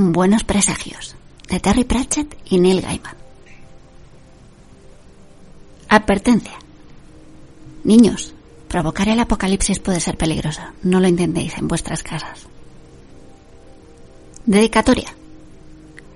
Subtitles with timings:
[0.00, 1.16] Buenos presagios.
[1.48, 3.16] De Terry Pratchett y Neil Gaiman.
[5.88, 6.52] Advertencia.
[7.82, 8.32] Niños,
[8.68, 10.62] provocar el apocalipsis puede ser peligroso.
[10.84, 12.46] No lo intentéis en vuestras casas.
[14.46, 15.12] Dedicatoria.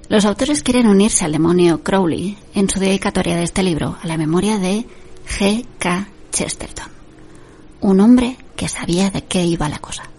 [0.09, 4.17] Los autores quieren unirse al demonio Crowley en su dedicatoria de este libro a la
[4.17, 4.87] memoria de
[5.27, 5.67] G.
[5.81, 6.07] K.
[6.31, 6.87] Chesterton,
[7.81, 10.12] un hombre que sabía de qué iba la cosa.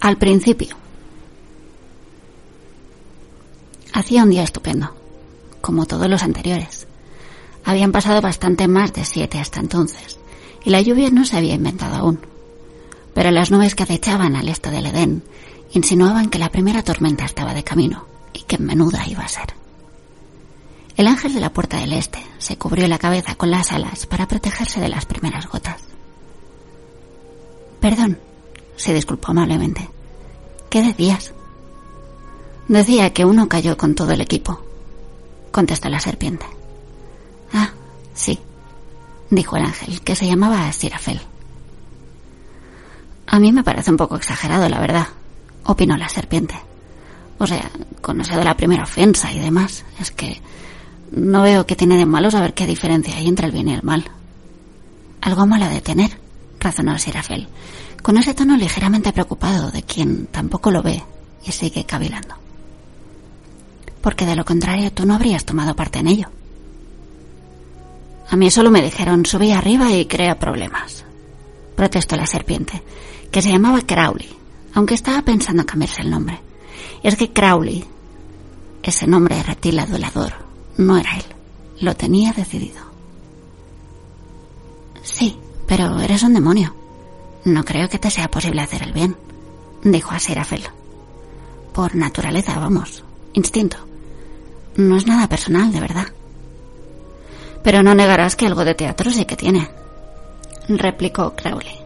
[0.00, 0.76] Al principio.
[3.92, 4.94] Hacía un día estupendo,
[5.60, 6.86] como todos los anteriores.
[7.64, 10.18] Habían pasado bastante más de siete hasta entonces,
[10.64, 12.20] y la lluvia no se había inventado aún.
[13.14, 15.22] Pero las nubes que acechaban al este del Edén
[15.72, 19.54] insinuaban que la primera tormenta estaba de camino y que menuda iba a ser.
[20.96, 24.28] El ángel de la puerta del este se cubrió la cabeza con las alas para
[24.28, 25.82] protegerse de las primeras gotas.
[27.80, 28.18] Perdón,
[28.76, 29.88] se disculpó amablemente.
[30.70, 31.32] ¿Qué decías?
[32.68, 34.60] Decía que uno cayó con todo el equipo,
[35.52, 36.46] contestó la serpiente.
[37.52, 37.70] Ah,
[38.14, 38.38] sí,
[39.30, 41.20] dijo el ángel, que se llamaba Sirafel.
[43.28, 45.06] A mí me parece un poco exagerado, la verdad,
[45.64, 46.54] opinó la serpiente.
[47.38, 50.40] O sea, con eso de la primera ofensa y demás, es que
[51.12, 53.82] no veo qué tiene de malo saber qué diferencia hay entre el bien y el
[53.82, 54.10] mal.
[55.20, 56.18] Algo malo de tener,
[56.60, 57.48] razonó Sirafel,
[58.02, 61.02] con ese tono ligeramente preocupado de quien tampoco lo ve
[61.44, 62.34] y sigue cavilando.
[64.00, 66.28] Porque de lo contrario tú no habrías tomado parte en ello.
[68.28, 71.04] A mí solo me dijeron subí arriba y crea problemas,
[71.76, 72.82] protestó la serpiente,
[73.30, 74.28] que se llamaba Crowley,
[74.74, 76.40] aunque estaba pensando en cambiarse el nombre.
[77.02, 77.84] Es que Crowley,
[78.82, 80.32] ese nombre de reptil adulador,
[80.76, 81.24] no era él.
[81.80, 82.80] Lo tenía decidido.
[85.02, 85.36] Sí,
[85.66, 86.74] pero eres un demonio.
[87.46, 89.16] No creo que te sea posible hacer el bien,
[89.84, 90.64] dijo a Serafel.
[91.72, 93.76] Por naturaleza, vamos, instinto.
[94.74, 96.08] No es nada personal, de verdad.
[97.62, 99.70] Pero no negarás que algo de teatro sí que tiene,
[100.68, 101.78] replicó Crowley.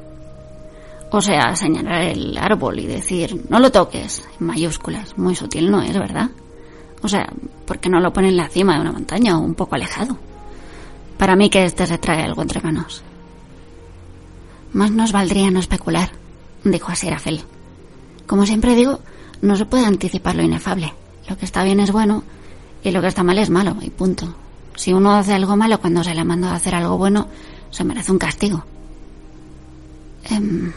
[1.10, 5.18] O sea, señalar el árbol y decir, no lo toques, en mayúsculas.
[5.18, 6.30] Muy sutil no es, ¿verdad?
[7.02, 7.30] O sea,
[7.66, 10.16] ¿por qué no lo pone en la cima de una montaña o un poco alejado?
[11.18, 13.04] Para mí que este se trae algo entre manos.
[14.72, 16.12] Más nos valdría no especular,
[16.64, 17.42] dijo Asirafel.
[18.26, 19.00] Como siempre digo,
[19.42, 20.94] no se puede anticipar lo inefable.
[21.28, 22.22] Lo que está bien es bueno
[22.82, 24.34] y lo que está mal es malo, y punto.
[24.76, 27.28] Si uno hace algo malo cuando se le manda a hacer algo bueno,
[27.70, 28.64] se merece un castigo.
[30.24, 30.72] Em,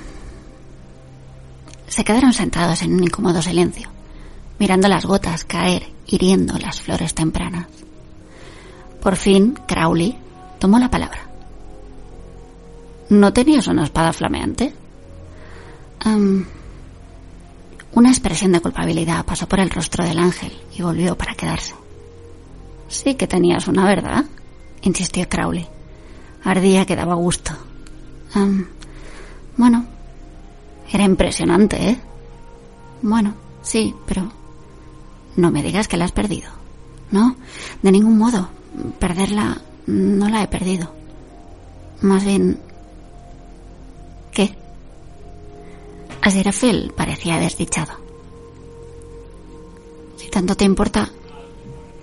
[1.87, 3.89] se quedaron sentados en un incómodo silencio,
[4.59, 7.67] mirando las gotas caer, hiriendo las flores tempranas.
[9.01, 10.17] Por fin, Crowley
[10.59, 11.32] tomó la palabra.
[13.13, 14.73] ¿No tenías una espada flameante?
[17.93, 21.75] una expresión de culpabilidad pasó por el rostro del ángel y volvió para quedarse.
[22.89, 24.25] Sí que tenías una, ¿verdad?
[24.81, 25.67] insistió Crowley.
[26.43, 27.53] Ardía que daba gusto.
[29.55, 29.85] bueno,
[30.91, 32.01] era impresionante, ¿eh?
[33.03, 34.29] Bueno, sí, pero...
[35.35, 36.49] No me digas que la has perdido.
[37.11, 37.35] No,
[37.81, 38.49] de ningún modo.
[38.99, 40.91] Perderla no la he perdido.
[42.01, 42.72] Más bien...
[46.23, 47.93] Asirafel parecía desdichado.
[50.17, 51.09] Si tanto te importa,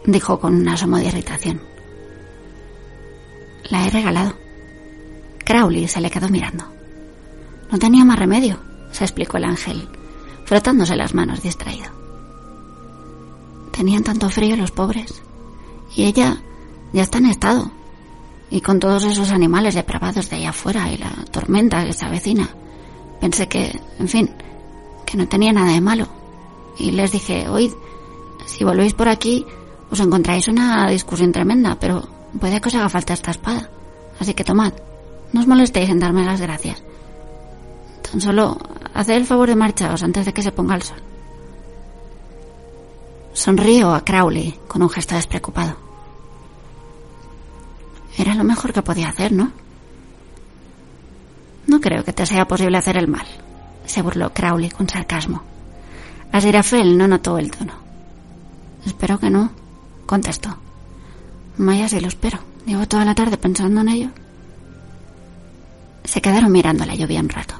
[0.04, 1.60] dijo con un asomo de irritación.
[3.70, 4.34] La he regalado.
[5.44, 6.64] Crowley se le quedó mirando.
[7.70, 9.88] No tenía más remedio se explicó el ángel,
[10.44, 11.88] frotándose las manos distraído.
[13.72, 15.22] Tenían tanto frío los pobres.
[15.94, 16.38] Y ella
[16.92, 17.70] ya está en estado.
[18.50, 22.50] Y con todos esos animales depravados de allá afuera y la tormenta que se avecina,
[23.20, 24.30] pensé que, en fin,
[25.06, 26.06] que no tenía nada de malo.
[26.78, 27.72] Y les dije, oíd,
[28.46, 29.46] si volvéis por aquí,
[29.90, 32.08] os encontráis una discusión tremenda, pero
[32.40, 33.68] puede que os haga falta esta espada.
[34.18, 34.72] Así que tomad,
[35.32, 36.82] no os molestéis en darme las gracias.
[38.02, 38.58] Tan solo
[38.94, 41.02] haced el favor de marcharos antes de que se ponga el sol.
[43.32, 45.76] Sonrió a Crowley con un gesto despreocupado.
[48.18, 49.52] Era lo mejor que podía hacer, ¿no?
[51.66, 53.26] No creo que te sea posible hacer el mal,
[53.86, 55.42] se burló Crowley con sarcasmo.
[56.32, 57.74] Asirafel no notó el tono.
[58.86, 59.50] Espero que no,
[60.06, 60.56] contestó.
[61.58, 62.38] Vaya si lo espero.
[62.66, 64.08] Llevo toda la tarde pensando en ello.
[66.04, 67.54] Se quedaron mirando la lluvia un rato.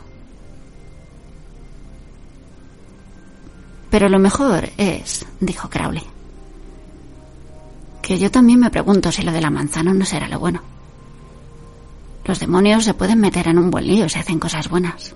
[3.91, 6.05] Pero lo mejor es, dijo Crowley,
[8.03, 10.63] que yo también me pregunto si lo de la manzana no será lo bueno.
[12.25, 15.15] Los demonios se pueden meter en un buen lío si hacen cosas buenas.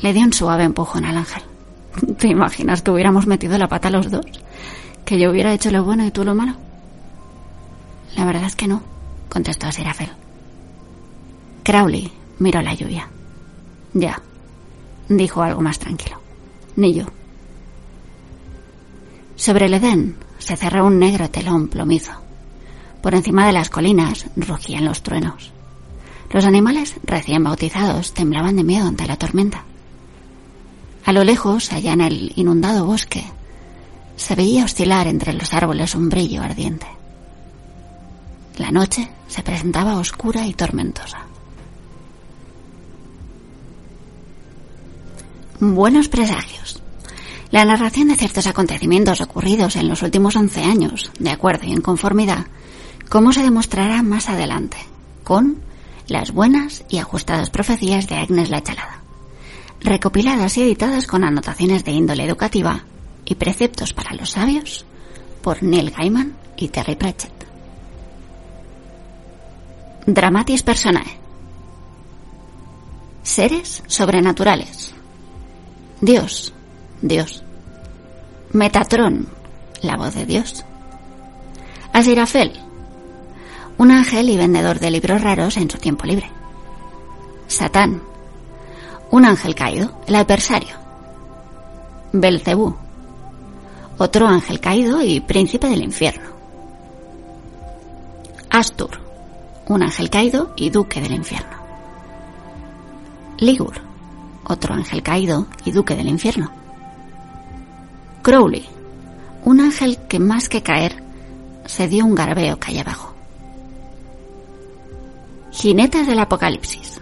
[0.00, 1.42] Le dio un suave empujón al ángel.
[2.18, 4.26] ¿Te imaginas que hubiéramos metido la pata los dos?
[5.04, 6.54] ¿Que yo hubiera hecho lo bueno y tú lo malo?
[8.16, 8.82] La verdad es que no,
[9.28, 10.10] contestó Serafel.
[11.62, 13.08] Crowley miró la lluvia.
[13.92, 14.20] Ya,
[15.08, 16.20] dijo algo más tranquilo.
[16.76, 17.04] Ni yo.
[19.36, 22.12] Sobre el Edén se cerró un negro telón plomizo.
[23.02, 25.53] Por encima de las colinas rugían los truenos.
[26.34, 29.62] Los animales recién bautizados temblaban de miedo ante la tormenta.
[31.04, 33.22] A lo lejos, allá en el inundado bosque,
[34.16, 36.88] se veía oscilar entre los árboles un brillo ardiente.
[38.58, 41.18] La noche se presentaba oscura y tormentosa.
[45.60, 46.82] Buenos presagios.
[47.52, 51.80] La narración de ciertos acontecimientos ocurridos en los últimos once años, de acuerdo y en
[51.80, 52.48] conformidad,
[53.08, 54.78] como se demostrará más adelante,
[55.22, 55.62] con
[56.08, 59.00] las buenas y ajustadas profecías de Agnes la Chalada,
[59.80, 62.84] recopiladas y editadas con anotaciones de índole educativa
[63.24, 64.84] y preceptos para los sabios
[65.42, 67.32] por Neil Gaiman y Terry Pratchett.
[70.06, 71.18] Dramatis Personae.
[73.22, 74.94] Seres sobrenaturales.
[76.00, 76.52] Dios,
[77.00, 77.42] Dios.
[78.52, 79.28] Metatron,
[79.80, 80.64] la voz de Dios.
[81.92, 82.52] Asirafel,
[83.78, 86.30] un ángel y vendedor de libros raros en su tiempo libre.
[87.46, 88.02] Satán,
[89.10, 90.76] un ángel caído, el adversario.
[92.12, 92.74] Belcebú,
[93.98, 96.30] otro ángel caído y príncipe del infierno.
[98.50, 99.00] Astur,
[99.66, 101.56] un ángel caído y duque del infierno.
[103.38, 103.74] Ligur,
[104.44, 106.50] otro ángel caído y duque del infierno.
[108.22, 108.64] Crowley,
[109.44, 111.02] un ángel que más que caer
[111.66, 113.13] se dio un garbeo calle abajo.
[115.54, 117.00] Jinetes del Apocalipsis.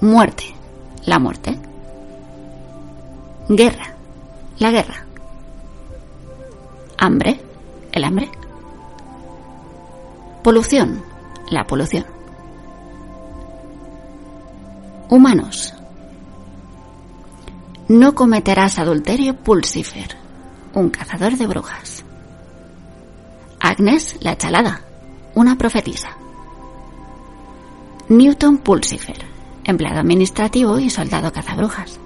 [0.00, 0.54] Muerte,
[1.04, 1.58] la muerte.
[3.48, 3.96] Guerra,
[4.58, 5.04] la guerra.
[6.98, 7.40] Hambre,
[7.90, 8.30] el hambre.
[10.44, 11.04] Polución,
[11.50, 12.06] la polución.
[15.10, 15.74] Humanos.
[17.88, 20.16] No cometerás adulterio Pulsifer,
[20.74, 22.04] un cazador de brujas.
[23.58, 24.82] Agnes la chalada,
[25.34, 26.21] una profetisa.
[28.12, 29.24] Newton Pulsifer,
[29.64, 31.98] empleado administrativo y soldado cazabrujas.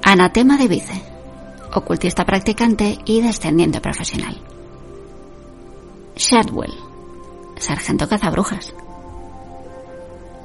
[0.00, 1.02] Anatema de Vice,
[1.74, 4.40] ocultista practicante y descendiente profesional.
[6.14, 6.72] Shadwell,
[7.56, 8.72] sargento cazabrujas.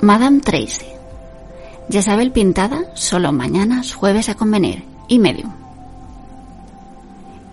[0.02, 0.88] Madame Tracy,
[1.88, 5.54] Jezabel pintada, solo mañanas, jueves a convenir, y medium.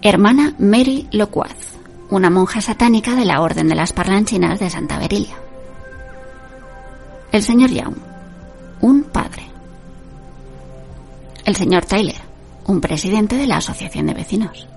[0.01, 1.75] Hermana Mary Loquaz,
[2.09, 5.44] una monja satánica de la Orden de las Parlanchinas de Santa Berilia.
[7.35, 7.97] El señor Young,
[8.81, 9.43] un padre.
[11.45, 12.21] El señor Tyler,
[12.69, 14.69] un presidente de la Asociación de Vecinos.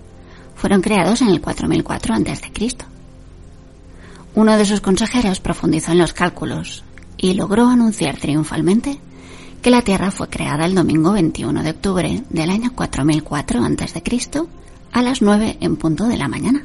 [0.56, 2.52] fueron creados en el 4004 a.C.
[4.36, 6.84] Uno de sus consejeros profundizó en los cálculos
[7.18, 9.00] y logró anunciar triunfalmente
[9.62, 14.04] que la Tierra fue creada el domingo 21 de octubre del año 4004 a.C.
[14.92, 16.64] a las 9 en punto de la mañana,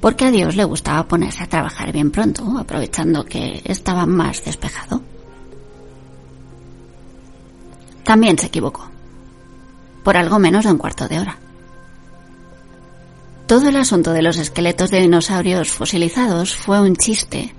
[0.00, 5.02] porque a Dios le gustaba ponerse a trabajar bien pronto, aprovechando que estaba más despejado.
[8.04, 8.88] También se equivocó,
[10.04, 11.36] por algo menos de un cuarto de hora.
[13.46, 17.54] Todo el asunto de los esqueletos de dinosaurios fosilizados fue un chiste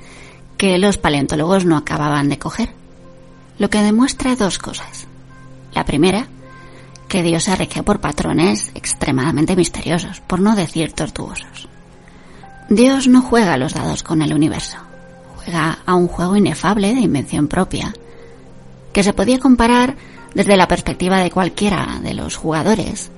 [0.58, 2.70] que los paleontólogos no acababan de coger,
[3.60, 5.08] lo que demuestra dos cosas.
[5.74, 6.28] La primera,
[7.08, 11.68] que Dios se rige por patrones extremadamente misteriosos, por no decir tortuosos.
[12.70, 14.78] Dios no juega los dados con el universo,
[15.36, 17.94] juega a un juego inefable de invención propia,
[18.94, 19.96] que se podía comparar
[20.34, 23.12] desde la perspectiva de cualquiera de los jugadores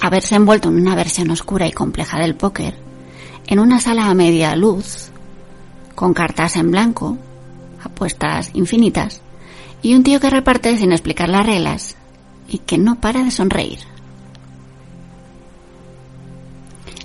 [0.00, 2.74] haberse envuelto en una versión oscura y compleja del póker,
[3.46, 5.10] en una sala a media luz,
[5.94, 7.16] con cartas en blanco,
[7.82, 9.22] apuestas infinitas,
[9.82, 11.96] y un tío que reparte sin explicar las reglas
[12.48, 13.80] y que no para de sonreír.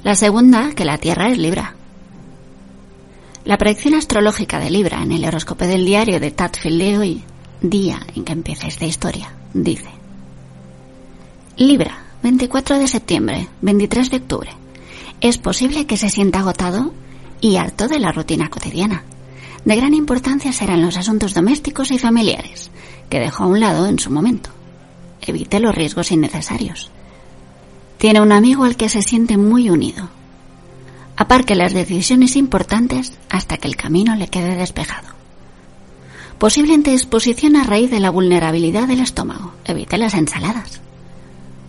[0.03, 1.75] La segunda, que la Tierra es Libra.
[3.45, 7.23] La predicción astrológica de Libra en el horóscopo del diario de Tadfield de hoy,
[7.61, 9.89] día en que empieza esta historia, dice
[11.57, 14.51] Libra, 24 de septiembre, 23 de octubre.
[15.21, 16.93] Es posible que se sienta agotado
[17.39, 19.03] y harto de la rutina cotidiana.
[19.65, 22.69] De gran importancia serán los asuntos domésticos y familiares,
[23.09, 24.51] que dejó a un lado en su momento.
[25.21, 26.91] Evite los riesgos innecesarios.
[27.97, 30.07] Tiene un amigo al que se siente muy unido.
[31.15, 35.09] Aparque las decisiones importantes hasta que el camino le quede despejado.
[36.37, 39.53] Posible exposición a raíz de la vulnerabilidad del estómago.
[39.65, 40.81] Evite las ensaladas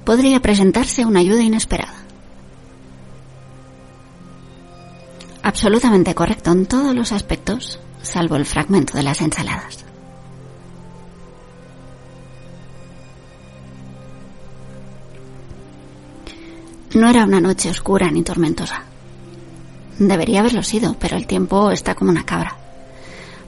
[0.05, 1.95] podría presentarse una ayuda inesperada.
[5.43, 9.85] Absolutamente correcto en todos los aspectos, salvo el fragmento de las ensaladas.
[16.95, 18.83] No era una noche oscura ni tormentosa.
[19.99, 22.62] Debería haberlo sido, pero el tiempo está como una cabra.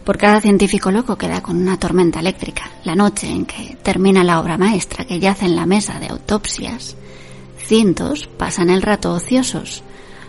[0.05, 4.23] Por cada científico loco que da con una tormenta eléctrica, la noche en que termina
[4.23, 6.97] la obra maestra que yace en la mesa de autopsias,
[7.59, 9.83] cientos pasan el rato ociosos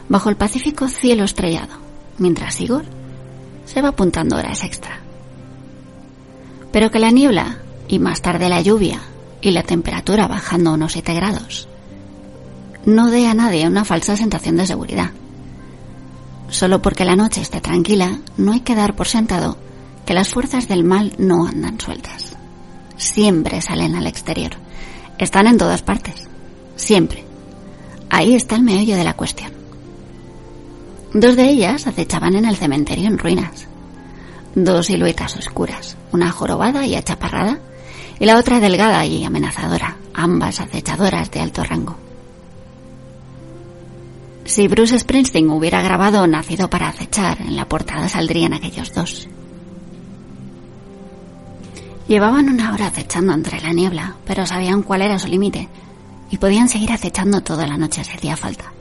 [0.07, 1.75] bajo el pacífico cielo estrellado,
[2.17, 2.85] mientras Igor
[3.65, 5.01] se va apuntando horas extra.
[6.71, 9.01] Pero que la niebla y más tarde la lluvia
[9.41, 11.67] y la temperatura bajando unos 7 grados
[12.85, 15.09] no dé a nadie una falsa sensación de seguridad.
[16.49, 19.57] Solo porque la noche esté tranquila, no hay que dar por sentado
[20.05, 22.35] que las fuerzas del mal no andan sueltas.
[22.97, 24.51] Siempre salen al exterior.
[25.17, 26.29] Están en todas partes.
[26.75, 27.25] Siempre.
[28.09, 29.51] Ahí está el meollo de la cuestión.
[31.13, 33.67] Dos de ellas acechaban en el cementerio en ruinas.
[34.53, 37.59] Dos siluetas oscuras, una jorobada y achaparrada,
[38.19, 41.97] y la otra delgada y amenazadora, ambas acechadoras de alto rango.
[44.45, 49.27] Si Bruce Springsteen hubiera grabado Nacido para acechar, en la portada saldrían aquellos dos.
[52.07, 55.67] Llevaban una hora acechando entre la niebla, pero sabían cuál era su límite
[56.29, 58.71] y podían seguir acechando toda la noche si hacía falta.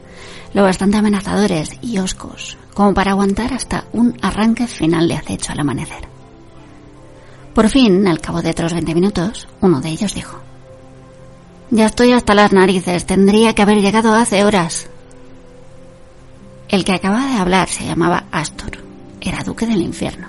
[0.53, 5.61] Lo bastante amenazadores y oscos como para aguantar hasta un arranque final de acecho al
[5.61, 6.07] amanecer.
[7.55, 10.41] Por fin, al cabo de otros 20 minutos, uno de ellos dijo,
[11.71, 14.91] Ya estoy hasta las narices, tendría que haber llegado hace horas.
[16.75, 18.79] El que acababa de hablar se llamaba Astor,
[19.21, 20.27] era duque del infierno.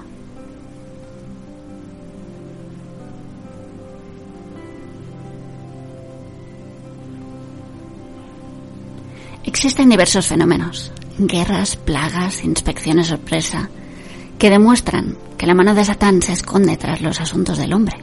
[9.44, 13.72] Existen diversos fenómenos, guerras, plagas, inspecciones sorpresa,
[14.38, 17.98] que demuestran que la mano de Satán se esconde tras los asuntos del hombre.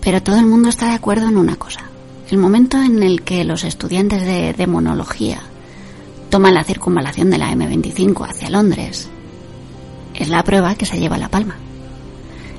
[0.00, 1.82] Pero todo el mundo está de acuerdo en una cosa.
[2.28, 5.40] El momento en el que los estudiantes de demonología
[6.30, 9.10] toman la circunvalación de la M25 hacia Londres
[10.14, 11.56] es la prueba que se lleva la palma.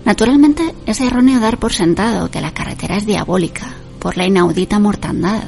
[0.04, 3.68] Naturalmente es erróneo dar por sentado que la carretera es diabólica
[4.00, 5.44] por la inaudita mortandad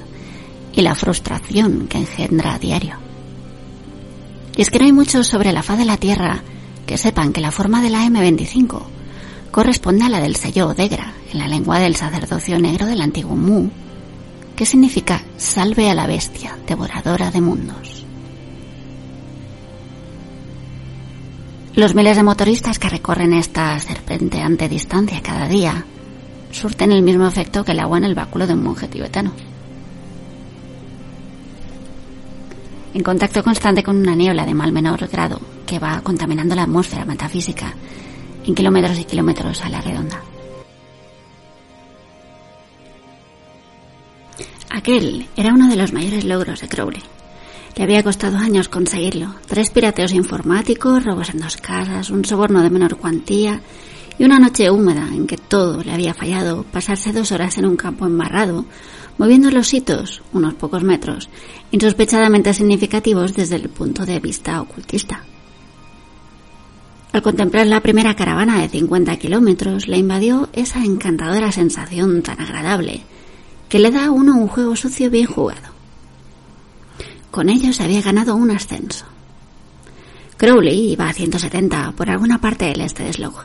[0.73, 2.95] y la frustración que engendra a diario.
[4.55, 6.43] Y es que no hay muchos sobre la faz de la Tierra
[6.85, 8.81] que sepan que la forma de la M25
[9.51, 13.69] corresponde a la del sello Odegra, en la lengua del sacerdocio negro del antiguo Mu,
[14.55, 18.02] que significa salve a la bestia, devoradora de mundos.
[21.75, 25.83] Los miles de motoristas que recorren esta serpenteante distancia cada día
[26.51, 29.31] surten el mismo efecto que el agua en el báculo de un monje tibetano.
[32.93, 37.05] En contacto constante con una niebla de mal menor grado que va contaminando la atmósfera
[37.05, 37.73] metafísica
[38.45, 40.21] en kilómetros y kilómetros a la redonda.
[44.69, 47.01] Aquel era uno de los mayores logros de Crowley.
[47.75, 49.35] Le había costado años conseguirlo.
[49.47, 53.61] Tres pirateos informáticos, robos en dos casas, un soborno de menor cuantía
[54.19, 57.75] y una noche húmeda en que todo le había fallado, pasarse dos horas en un
[57.75, 58.65] campo embarrado,
[59.17, 61.29] moviendo los hitos, unos pocos metros,
[61.71, 65.23] insospechadamente significativos desde el punto de vista ocultista.
[67.11, 73.01] Al contemplar la primera caravana de 50 kilómetros, le invadió esa encantadora sensación tan agradable
[73.69, 75.73] que le da a uno un juego sucio bien jugado.
[77.33, 79.05] Con ello se había ganado un ascenso.
[80.37, 83.41] Crowley iba a 170 por alguna parte del este de Slough.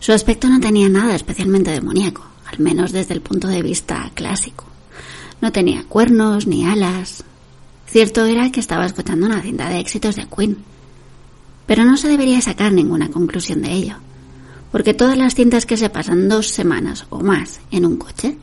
[0.00, 4.64] Su aspecto no tenía nada especialmente demoníaco, al menos desde el punto de vista clásico.
[5.42, 7.24] No tenía cuernos ni alas.
[7.86, 10.56] Cierto era que estaba escuchando una cinta de éxitos de Queen.
[11.66, 13.96] Pero no se debería sacar ninguna conclusión de ello,
[14.72, 18.38] porque todas las cintas que se pasan dos semanas o más en un coche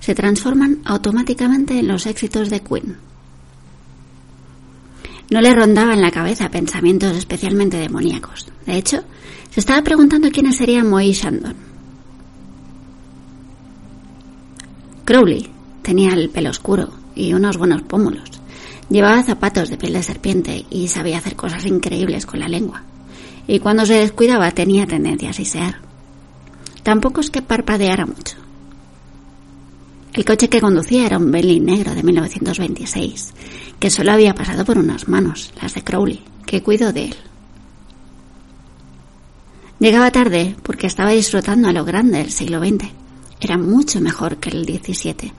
[0.00, 3.09] se transforman automáticamente en los éxitos de Queen.
[5.30, 8.48] No le rondaban en la cabeza pensamientos especialmente demoníacos.
[8.66, 9.04] De hecho,
[9.50, 11.54] se estaba preguntando quiénes serían Moe y Shandon.
[15.04, 15.48] Crowley
[15.82, 18.28] tenía el pelo oscuro y unos buenos pómulos.
[18.88, 22.82] Llevaba zapatos de piel de serpiente y sabía hacer cosas increíbles con la lengua.
[23.46, 25.76] Y cuando se descuidaba tenía tendencia a sisear.
[26.82, 28.36] Tampoco es que parpadeara mucho.
[30.12, 33.32] El coche que conducía era un Bentley negro de 1926,
[33.78, 37.16] que solo había pasado por unas manos, las de Crowley, que cuidó de él.
[39.78, 42.90] Llegaba tarde porque estaba disfrutando a lo grande el siglo XX.
[43.40, 45.32] Era mucho mejor que el XVII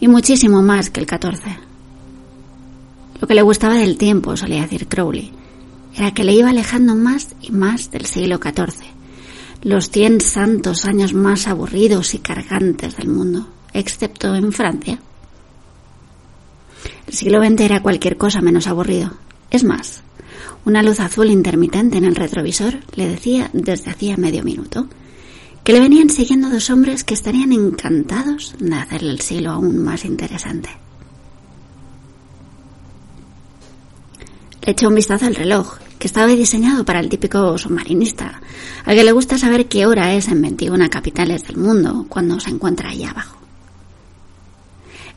[0.00, 1.56] y muchísimo más que el XIV.
[3.20, 5.30] Lo que le gustaba del tiempo, solía decir Crowley,
[5.94, 8.84] era que le iba alejando más y más del siglo XIV,
[9.62, 14.98] los cien santos años más aburridos y cargantes del mundo, excepto en Francia.
[17.06, 19.12] El siglo XX era cualquier cosa menos aburrido.
[19.50, 20.02] Es más,
[20.64, 24.88] una luz azul intermitente en el retrovisor le decía desde hacía medio minuto
[25.62, 30.04] que le venían siguiendo dos hombres que estarían encantados de hacerle el siglo aún más
[30.04, 30.70] interesante.
[34.64, 38.40] Le echó un vistazo al reloj, que estaba diseñado para el típico submarinista,
[38.84, 42.50] al que le gusta saber qué hora es en 21 capitales del mundo cuando se
[42.50, 43.35] encuentra allá abajo.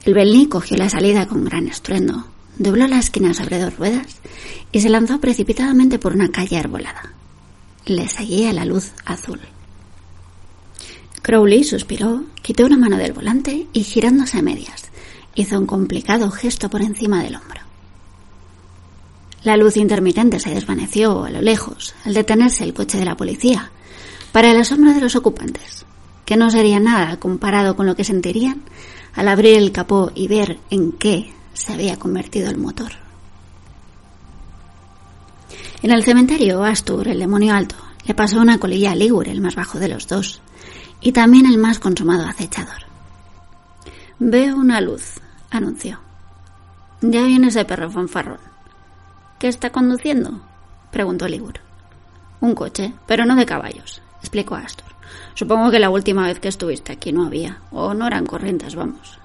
[0.06, 2.26] El Belny cogió la salida con gran estruendo,
[2.58, 4.18] dobló la esquina sobre dos ruedas
[4.72, 7.14] y se lanzó precipitadamente por una calle arbolada.
[7.86, 9.40] Le seguía la luz azul.
[11.22, 14.86] Crowley suspiró, quitó una mano del volante y girándose a medias,
[15.36, 17.62] hizo un complicado gesto por encima del hombro.
[19.44, 23.72] La luz intermitente se desvaneció a lo lejos al detenerse el coche de la policía,
[24.32, 25.86] para el asombro de los ocupantes,
[26.26, 28.62] que no sería nada comparado con lo que sentirían
[29.16, 32.92] al abrir el capó y ver en qué se había convertido el motor.
[35.82, 39.56] En el cementerio, Astur, el demonio alto, le pasó una colilla a Ligur, el más
[39.56, 40.42] bajo de los dos,
[41.02, 42.84] y también el más consumado acechador.
[44.20, 46.00] Veo una luz, anunció.
[47.02, 48.40] Ya viene ese perro fanfarrón.
[49.40, 50.42] ¿Qué está conduciendo?
[50.92, 51.62] preguntó Ligur.
[52.42, 54.89] Un coche, pero no de caballos, explicó Astur.
[55.34, 59.20] Supongo que la última vez que estuviste aquí no había, o no eran corrientes, vamos.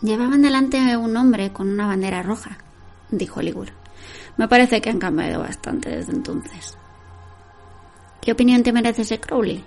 [0.00, 2.58] Llevaban delante un hombre con una bandera roja,
[3.10, 3.68] dijo Ligur.
[4.36, 6.76] Me parece que han cambiado bastante desde entonces.
[8.20, 9.64] ¿Qué opinión te merece ese Crowley?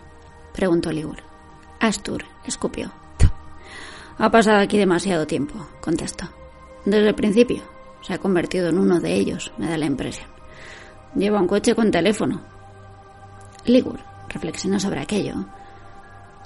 [0.54, 1.18] preguntó Ligur.
[1.80, 2.92] Astur escupió.
[4.20, 6.28] Ha pasado aquí demasiado tiempo, contestó.
[6.86, 7.62] Desde el principio.
[8.02, 10.30] Se ha convertido en uno de ellos, me da la impresión.
[11.16, 12.42] Lleva un coche con teléfono.
[13.66, 15.46] Ligur reflexionó sobre aquello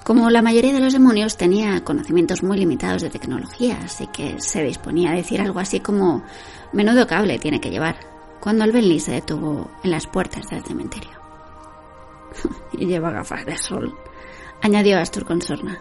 [0.03, 4.63] como la mayoría de los demonios tenía conocimientos muy limitados de tecnología, así que se
[4.63, 6.23] disponía a decir algo así como
[6.73, 7.97] menudo cable tiene que llevar,
[8.39, 11.11] cuando el se detuvo en las puertas del cementerio.
[12.71, 13.95] y lleva gafas de sol,
[14.63, 15.79] añadió Astur con sorna.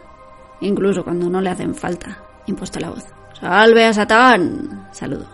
[0.60, 3.06] Incluso cuando no le hacen falta, impuesto la voz.
[3.40, 4.88] ¡Salve a Satán!
[4.92, 5.26] saludó.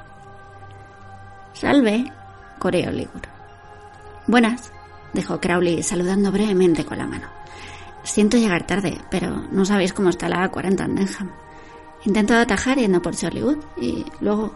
[1.54, 2.12] Salve,
[2.60, 3.22] coreó Ligur.
[4.28, 4.72] Buenas,
[5.16, 7.26] dijo Crowley saludando brevemente con la mano.
[8.04, 11.32] Siento llegar tarde, pero no sabéis cómo está la A40 en Denham.
[12.04, 14.54] Intento atajar yendo por Charliewood y luego...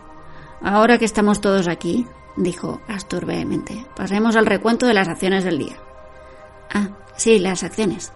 [0.63, 5.59] Ahora que estamos todos aquí, dijo Astur vehemente, pasemos al recuento de las acciones del
[5.59, 5.77] día.
[6.73, 8.13] Ah, sí, las acciones.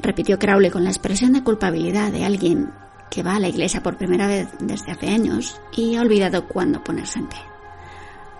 [0.00, 2.70] Repitió Crowley con la expresión de culpabilidad de alguien
[3.10, 6.84] que va a la iglesia por primera vez desde hace años y ha olvidado cuándo
[6.84, 7.40] ponerse en pie.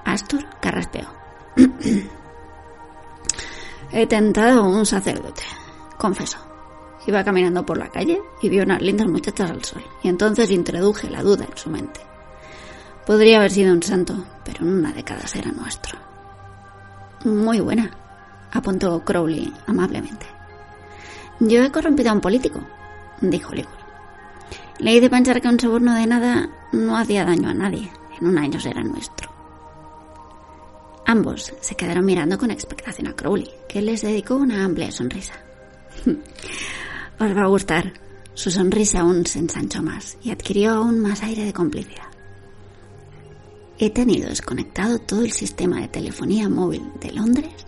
[0.04, 1.08] Astur carraspeó.
[3.90, 5.42] He tentado un sacerdote,
[5.98, 6.38] confesó.
[7.06, 11.10] Iba caminando por la calle y vio unas lindas muchachas al sol, y entonces introduje
[11.10, 12.00] la duda en su mente.
[13.04, 15.98] Podría haber sido un santo, pero en una década era nuestro.
[17.24, 17.90] Muy buena,
[18.52, 20.26] apuntó Crowley amablemente.
[21.40, 22.60] Yo he corrompido a un político,
[23.20, 23.82] dijo Ligor.
[24.78, 27.90] Leí de pensar que un soborno de nada no hacía daño a nadie.
[28.20, 29.31] En un año será nuestro.
[31.06, 35.34] Ambos se quedaron mirando con expectación a Crowley, que les dedicó una amplia sonrisa.
[37.18, 37.92] Os va a gustar.
[38.34, 42.06] Su sonrisa aún se ensanchó más y adquirió aún más aire de complicidad.
[43.78, 47.66] He tenido desconectado todo el sistema de telefonía móvil de Londres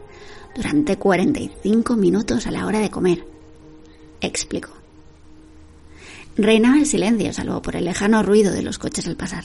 [0.55, 3.27] durante 45 minutos a la hora de comer,
[4.21, 4.71] explicó.
[6.37, 9.45] Reinaba el silencio, salvo por el lejano ruido de los coches al pasar.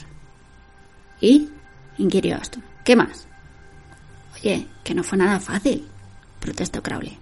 [1.20, 1.50] ¿Y?
[1.98, 2.64] inquirió Aston.
[2.84, 3.28] ¿Qué más?
[4.42, 5.86] Que no fue nada fácil,
[6.40, 7.18] protestó Crowley.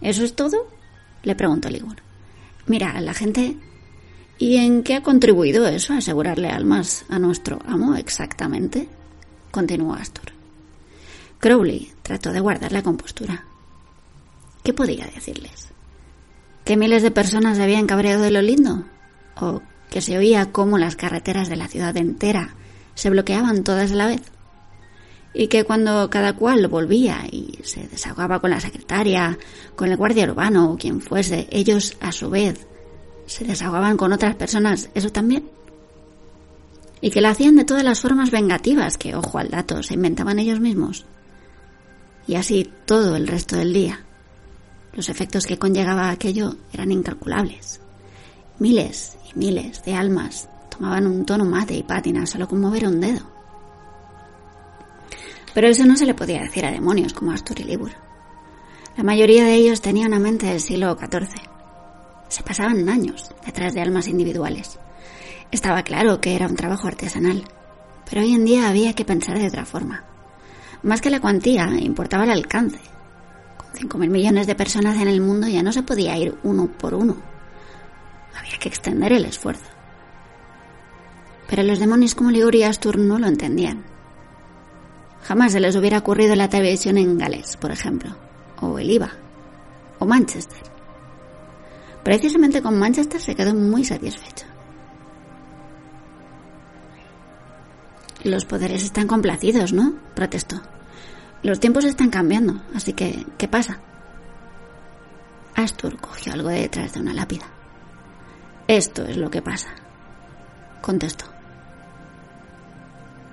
[0.00, 0.68] ¿Eso es todo?
[1.22, 1.96] le preguntó Ligor.
[2.66, 3.56] Mira, la gente...
[4.36, 8.88] ¿Y en qué ha contribuido eso a asegurarle almas a nuestro amo exactamente?
[9.52, 10.32] continuó Astor.
[11.38, 13.44] Crowley trató de guardar la compostura.
[14.64, 15.68] ¿Qué podía decirles?
[16.64, 18.84] ¿Que miles de personas se habían cabreado de lo lindo?
[19.36, 22.56] ¿O que se oía cómo las carreteras de la ciudad entera
[22.94, 24.22] se bloqueaban todas a la vez?
[25.34, 29.36] Y que cuando cada cual volvía y se desahogaba con la secretaria,
[29.74, 32.66] con el guardia urbano o quien fuese, ellos a su vez
[33.26, 35.50] se desahogaban con otras personas, eso también.
[37.00, 40.38] Y que lo hacían de todas las formas vengativas que, ojo al dato, se inventaban
[40.38, 41.04] ellos mismos.
[42.26, 44.04] Y así todo el resto del día.
[44.92, 47.80] Los efectos que conllevaba aquello eran incalculables.
[48.60, 53.00] Miles y miles de almas tomaban un tono mate y pátina solo con mover un
[53.00, 53.33] dedo.
[55.54, 57.92] Pero eso no se le podía decir a demonios como Astur y Libur.
[58.96, 61.40] La mayoría de ellos tenían una mente del siglo XIV.
[62.28, 64.78] Se pasaban años detrás de almas individuales.
[65.52, 67.44] Estaba claro que era un trabajo artesanal,
[68.08, 70.04] pero hoy en día había que pensar de otra forma.
[70.82, 72.80] Más que la cuantía, importaba el alcance.
[73.56, 76.94] Con 5.000 millones de personas en el mundo ya no se podía ir uno por
[76.94, 77.16] uno.
[78.36, 79.70] Había que extender el esfuerzo.
[81.48, 83.93] Pero los demonios como Ligur y Astur no lo entendían.
[85.24, 88.14] Jamás se les hubiera ocurrido la televisión en Gales, por ejemplo,
[88.60, 89.10] o el IVA,
[89.98, 90.62] o Manchester.
[92.02, 94.44] Precisamente con Manchester se quedó muy satisfecho.
[98.22, 99.94] Los poderes están complacidos, ¿no?
[100.14, 100.60] protestó.
[101.42, 103.80] Los tiempos están cambiando, así que, ¿qué pasa?
[105.54, 107.46] Astur cogió algo de detrás de una lápida.
[108.66, 109.70] Esto es lo que pasa,
[110.82, 111.26] contestó.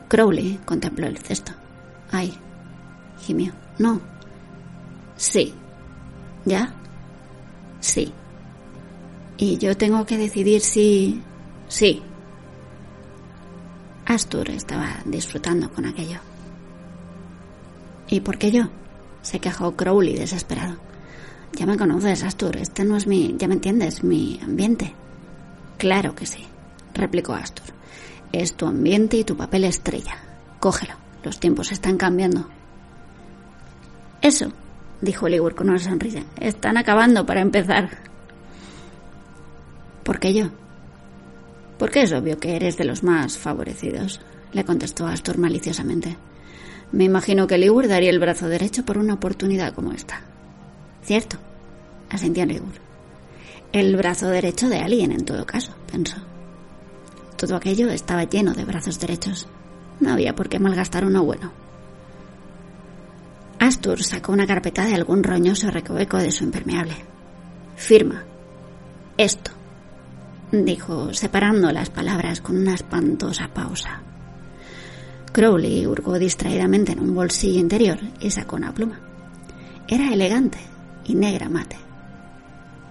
[0.07, 1.53] Crowley contempló el cesto.
[2.11, 2.33] Ay,
[3.21, 3.53] gimió.
[3.79, 3.99] No.
[5.15, 5.53] Sí.
[6.45, 6.73] ¿Ya?
[7.79, 8.13] Sí.
[9.37, 11.21] Y yo tengo que decidir si...
[11.67, 12.01] Sí.
[14.05, 16.19] Astur estaba disfrutando con aquello.
[18.09, 18.63] ¿Y por qué yo?
[19.21, 20.75] Se quejó Crowley desesperado.
[21.53, 22.57] Ya me conoces, Astur.
[22.57, 23.35] Este no es mi...
[23.37, 24.93] Ya me entiendes, mi ambiente.
[25.77, 26.45] Claro que sí,
[26.93, 27.67] replicó Astur.
[28.31, 30.17] Es tu ambiente y tu papel estrella.
[30.59, 31.00] Cógelo.
[31.23, 32.47] Los tiempos están cambiando.
[34.21, 34.51] Eso,
[35.01, 36.21] dijo Ligur con una sonrisa.
[36.39, 37.89] Están acabando para empezar.
[40.03, 40.49] ¿Por qué yo?
[41.77, 44.21] Porque es obvio que eres de los más favorecidos,
[44.53, 46.17] le contestó Astor maliciosamente.
[46.91, 50.21] Me imagino que Ligur daría el brazo derecho por una oportunidad como esta.
[51.03, 51.37] Cierto,
[52.09, 52.73] asintió Ligur.
[53.71, 56.17] El brazo derecho de alguien, en todo caso, pensó.
[57.37, 59.47] Todo aquello estaba lleno de brazos derechos.
[60.01, 61.51] No había por qué malgastar uno bueno.
[63.59, 66.95] Astur sacó una carpeta de algún roñoso recoveco de su impermeable.
[67.75, 68.23] Firma.
[69.17, 69.51] Esto,
[70.51, 74.01] dijo, separando las palabras con una espantosa pausa.
[75.31, 78.99] Crowley hurgó distraídamente en un bolsillo interior y sacó una pluma.
[79.87, 80.57] Era elegante
[81.05, 81.77] y negra mate.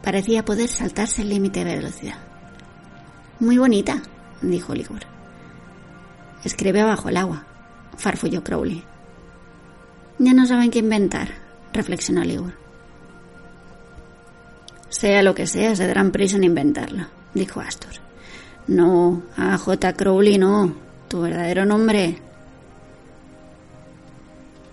[0.04, 2.18] Parecía poder saltarse el límite de velocidad.
[3.40, 4.00] Muy bonita,
[4.40, 5.19] dijo Ligor.
[6.44, 7.44] Escribe bajo el agua,
[7.96, 8.84] farfulló Crowley.
[10.18, 11.28] Ya no saben qué inventar,
[11.72, 12.54] reflexionó Ligur.
[14.88, 17.92] Sea lo que sea, se darán prisa en inventarlo, dijo Astor.
[18.66, 19.92] No, a J.
[19.94, 20.74] Crowley no.
[21.08, 22.18] Tu verdadero nombre.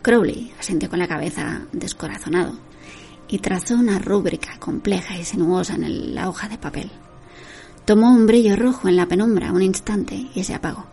[0.04, 2.54] Crowley asintió con la cabeza descorazonado
[3.28, 6.92] y trazó una rúbrica compleja y sinuosa en la hoja de papel.
[7.86, 10.86] Tomó un brillo rojo en la penumbra un instante y se apagó.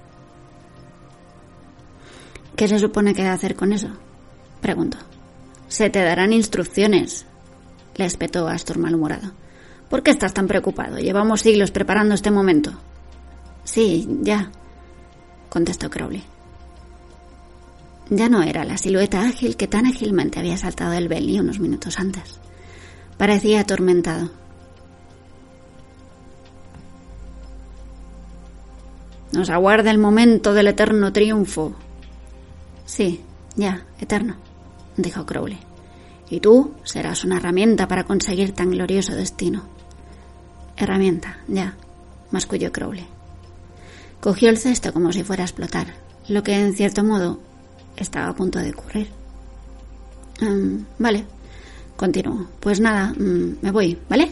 [2.56, 3.88] ¿Qué se supone que hacer con eso?
[4.60, 4.98] preguntó.
[5.68, 7.26] Se te darán instrucciones,
[7.96, 9.32] le espetó Astor malhumorado.
[9.88, 10.98] ¿Por qué estás tan preocupado?
[10.98, 12.72] Llevamos siglos preparando este momento.
[13.64, 14.50] Sí, ya,
[15.48, 16.24] contestó Crowley.
[18.10, 21.98] Ya no era la silueta ágil que tan ágilmente había saltado del Belly unos minutos
[21.98, 22.38] antes.
[23.16, 24.30] Parecía atormentado.
[29.32, 31.74] Nos aguarda el momento del eterno triunfo.
[32.84, 33.20] Sí,
[33.56, 34.36] ya, eterno,
[34.96, 35.58] dijo Crowley.
[36.30, 39.62] Y tú serás una herramienta para conseguir tan glorioso destino.
[40.76, 41.76] Herramienta, ya,
[42.30, 43.06] masculló Crowley.
[44.20, 45.86] Cogió el cesto como si fuera a explotar,
[46.28, 47.40] lo que en cierto modo
[47.96, 49.08] estaba a punto de ocurrir.
[50.40, 51.24] Mm, vale,
[51.96, 52.46] continuó.
[52.60, 54.30] Pues nada, mm, me voy, ¿vale?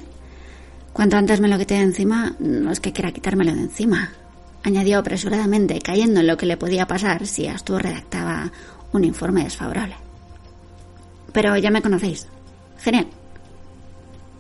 [0.93, 4.13] Cuanto antes me lo quité de encima, no es que quiera quitármelo de encima,
[4.63, 8.53] añadió apresuradamente, cayendo en lo que le podía pasar si Astur redactaba
[8.93, 9.97] un informe desfavorable.
[11.33, 12.29] Pero ya me conocéis.
[12.79, 13.07] Genial.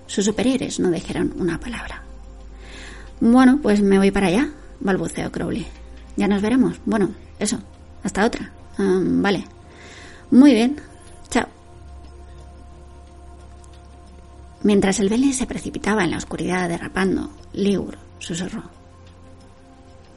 [0.06, 2.02] Sus superiores no dijeron una palabra.
[3.20, 5.66] Bueno, pues me voy para allá, balbuceó Crowley.
[6.16, 6.80] Ya nos veremos.
[6.84, 7.58] Bueno, eso.
[8.02, 8.52] Hasta otra.
[8.78, 9.44] Vale.
[10.30, 10.76] Muy bien.
[11.30, 11.46] Chao.
[14.62, 18.81] Mientras el Belly se precipitaba en la oscuridad derrapando, Liur susurró.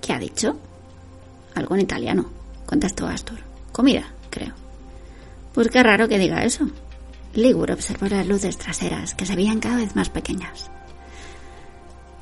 [0.06, 0.56] ¿Qué ha dicho?
[1.56, 2.30] Algo en italiano,
[2.68, 3.39] contestó Astor.
[3.72, 4.54] Comida, creo.
[5.52, 6.68] Pues qué raro que diga eso.
[7.34, 10.70] Ligur observó las luces traseras que se veían cada vez más pequeñas.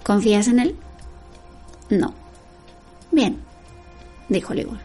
[0.02, 0.76] ¿Confías en él?
[1.89, 2.13] No.
[3.12, 3.38] Bien,
[4.30, 4.80] dijo Ligur.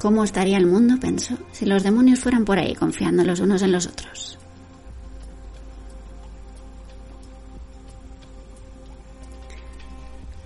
[0.00, 3.70] ¿Cómo estaría el mundo, pensó, si los demonios fueran por ahí confiando los unos en
[3.70, 4.40] los otros?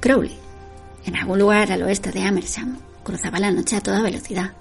[0.00, 0.42] Crowley,
[1.04, 4.52] en algún lugar al oeste de Amersham, cruzaba la noche a toda velocidad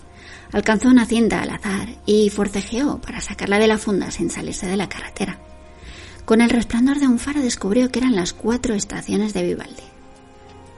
[0.53, 4.75] Alcanzó una cinta al azar y forcejeó para sacarla de la funda sin salirse de
[4.75, 5.39] la carretera.
[6.25, 9.83] Con el resplandor de un faro descubrió que eran las cuatro estaciones de Vivaldi.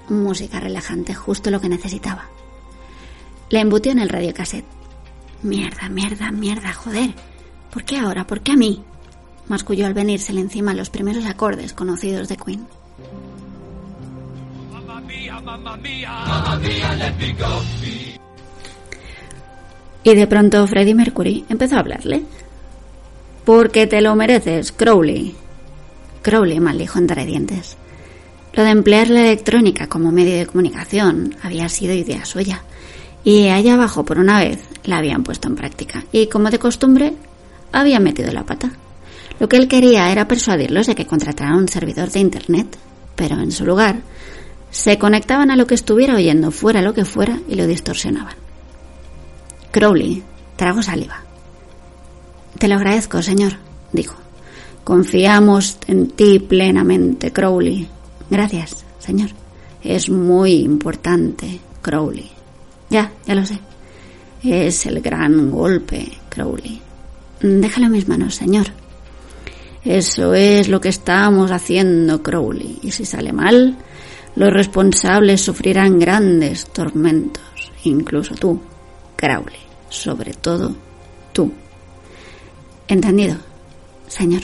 [0.10, 2.26] Música relajante, justo lo que necesitaba.
[3.50, 4.66] Le embutió en el radiocassette.
[5.42, 7.14] Mierda, mierda, mierda, joder.
[7.72, 8.28] ¿Por qué ahora?
[8.28, 8.84] ¿Por qué a mí?
[9.48, 12.68] Masculló al venírsele encima los primeros acordes conocidos de Queen.
[20.04, 22.24] Y de pronto Freddie Mercury empezó a hablarle.
[23.46, 25.36] Porque te lo mereces, Crowley.
[26.22, 27.78] Crowley maldijo entre dientes.
[28.54, 32.64] Lo de emplear la electrónica como medio de comunicación había sido idea suya.
[33.24, 36.04] Y allá abajo, por una vez, la habían puesto en práctica.
[36.12, 37.14] Y como de costumbre,
[37.72, 38.72] había metido la pata.
[39.40, 42.78] Lo que él quería era persuadirlos de que contrataran un servidor de Internet,
[43.16, 44.02] pero en su lugar,
[44.74, 48.34] se conectaban a lo que estuviera oyendo, fuera lo que fuera, y lo distorsionaban.
[49.70, 50.24] Crowley
[50.56, 51.22] trago saliva.
[52.58, 53.54] Te lo agradezco, señor,
[53.92, 54.16] dijo.
[54.84, 57.88] Confiamos en ti plenamente, Crowley.
[58.32, 59.30] Gracias, señor.
[59.84, 62.32] Es muy importante, Crowley.
[62.90, 63.60] Ya, ya lo sé.
[64.44, 66.82] Es el gran golpe, Crowley.
[67.42, 68.66] Déjalo en mis manos, señor.
[69.86, 72.80] Eso es lo que estamos haciendo, Crowley.
[72.82, 73.78] Y si sale mal,
[74.36, 77.44] los responsables sufrirán grandes tormentos,
[77.84, 78.60] incluso tú,
[79.16, 80.76] Crowley, sobre todo
[81.32, 81.52] tú.
[82.88, 83.38] Entendido,
[84.08, 84.44] señor.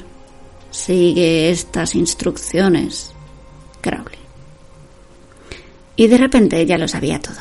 [0.71, 3.12] Sigue estas instrucciones,
[3.82, 4.19] Crowley.
[5.95, 7.39] Y de repente ya lo sabía todo.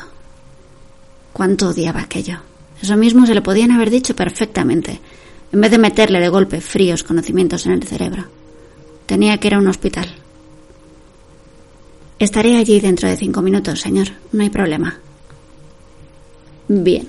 [1.31, 2.39] Cuánto odiaba aquello.
[2.81, 4.99] Eso mismo se lo podían haber dicho perfectamente,
[5.51, 8.25] en vez de meterle de golpe fríos conocimientos en el cerebro.
[9.05, 10.08] Tenía que ir a un hospital.
[12.19, 14.07] Estaré allí dentro de cinco minutos, señor.
[14.33, 14.99] No hay problema.
[16.67, 17.07] Bien.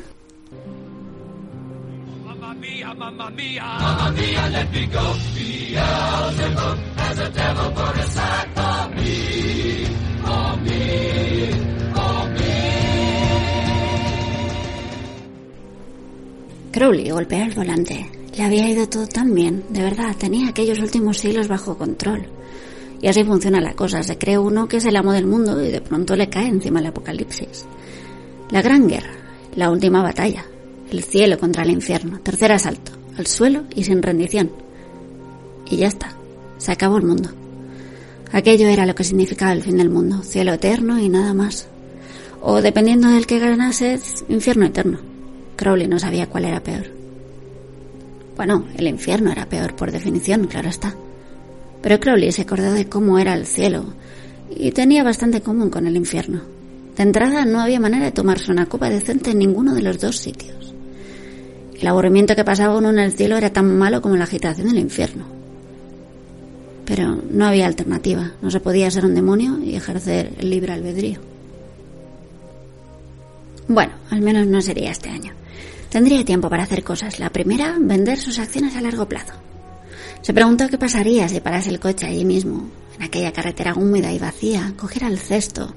[16.72, 18.10] Crowley golpeó el volante.
[18.36, 22.26] Le había ido todo tan bien, de verdad, tenía aquellos últimos siglos bajo control.
[23.02, 25.70] Y así funciona la cosa, se cree uno que es el amo del mundo y
[25.70, 27.64] de pronto le cae encima el apocalipsis.
[28.50, 29.14] La gran guerra,
[29.54, 30.44] la última batalla,
[30.90, 34.50] el cielo contra el infierno, tercer asalto, al suelo y sin rendición.
[35.66, 36.14] Y ya está,
[36.58, 37.30] Se acabó el mundo.
[38.32, 41.68] Aquello era lo que significaba el fin del mundo, cielo eterno y nada más.
[42.42, 44.98] O dependiendo del que ganase, infierno eterno.
[45.56, 46.86] Crowley no sabía cuál era peor.
[48.36, 50.94] Bueno, el infierno era peor por definición, claro está.
[51.82, 53.84] Pero Crowley se acordó de cómo era el cielo
[54.54, 56.42] y tenía bastante común con el infierno.
[56.96, 60.18] De entrada no había manera de tomarse una copa decente en ninguno de los dos
[60.18, 60.74] sitios.
[61.80, 64.78] El aburrimiento que pasaba uno en el cielo era tan malo como la agitación del
[64.78, 65.24] infierno.
[66.84, 71.20] Pero no había alternativa, no se podía ser un demonio y ejercer el libre albedrío.
[73.68, 75.32] Bueno, al menos no sería este año.
[75.88, 77.18] Tendría tiempo para hacer cosas.
[77.18, 79.34] La primera, vender sus acciones a largo plazo.
[80.22, 84.18] Se preguntó qué pasaría si parase el coche allí mismo, en aquella carretera húmeda y
[84.18, 85.74] vacía, cogiera el cesto,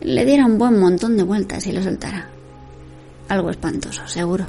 [0.00, 2.30] le diera un buen montón de vueltas y lo soltara.
[3.28, 4.46] Algo espantoso, seguro.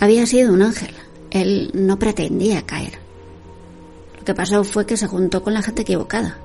[0.00, 0.94] Había sido un ángel.
[1.30, 2.98] Él no pretendía caer.
[4.18, 6.38] Lo que pasó fue que se juntó con la gente equivocada.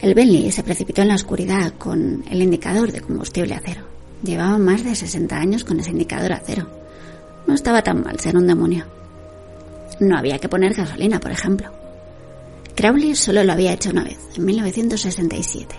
[0.00, 3.82] El Bentley se precipitó en la oscuridad con el indicador de combustible a cero.
[4.22, 6.79] Llevaba más de 60 años con ese indicador a cero.
[7.50, 8.84] No estaba tan mal ser un demonio.
[9.98, 11.72] No había que poner gasolina, por ejemplo.
[12.76, 15.74] Crowley solo lo había hecho una vez, en 1967,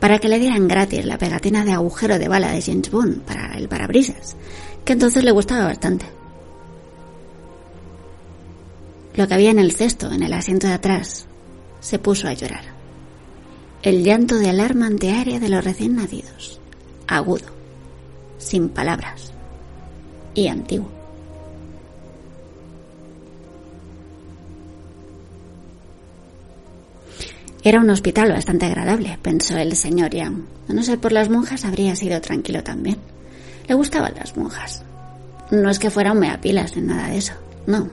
[0.00, 3.56] para que le dieran gratis la pegatina de agujero de bala de James Bond para
[3.56, 4.34] el parabrisas,
[4.84, 6.04] que entonces le gustaba bastante.
[9.14, 11.28] Lo que había en el cesto, en el asiento de atrás,
[11.78, 12.64] se puso a llorar.
[13.82, 16.58] El llanto de alarma antiaérea de los recién nacidos,
[17.06, 17.46] agudo,
[18.38, 19.32] sin palabras
[20.34, 21.03] y antiguo.
[27.66, 30.42] Era un hospital bastante agradable, pensó el señor Young.
[30.68, 32.98] A no ser por las monjas, habría sido tranquilo también.
[33.66, 34.82] Le gustaban las monjas.
[35.50, 37.32] No es que fuera un meapilas en nada de eso,
[37.66, 37.88] no.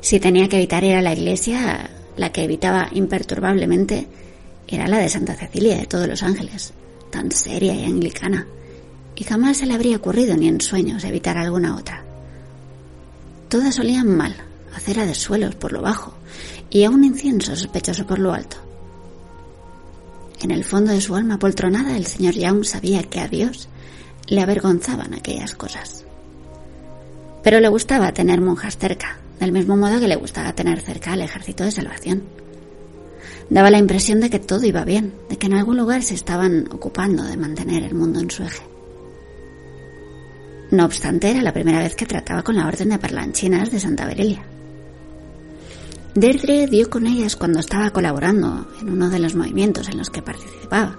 [0.00, 4.08] Si tenía que evitar ir a la iglesia, la que evitaba imperturbablemente
[4.66, 6.72] era la de Santa Cecilia de todos los ángeles,
[7.10, 8.48] tan seria y anglicana,
[9.14, 12.02] y jamás se le habría ocurrido ni en sueños evitar alguna otra.
[13.48, 14.34] Todas olían mal,
[14.74, 16.14] a cera de suelos por lo bajo
[16.68, 18.73] y a un incienso sospechoso por lo alto.
[20.44, 23.66] En el fondo de su alma poltronada, el señor Young sabía que a Dios
[24.28, 26.04] le avergonzaban aquellas cosas.
[27.42, 31.22] Pero le gustaba tener monjas cerca, del mismo modo que le gustaba tener cerca al
[31.22, 32.24] ejército de salvación.
[33.48, 36.68] Daba la impresión de que todo iba bien, de que en algún lugar se estaban
[36.70, 38.64] ocupando de mantener el mundo en su eje.
[40.72, 44.04] No obstante, era la primera vez que trataba con la Orden de Parlanchinas de Santa
[44.04, 44.44] Berelia.
[46.14, 50.22] Deirdre dio con ellas cuando estaba colaborando en uno de los movimientos en los que
[50.22, 50.96] participaba.